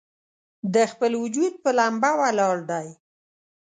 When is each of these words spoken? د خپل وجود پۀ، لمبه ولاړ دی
د 0.73 0.75
خپل 0.91 1.11
وجود 1.23 1.53
پۀ، 1.63 1.69
لمبه 1.77 2.11
ولاړ 2.21 2.55
دی 2.69 2.87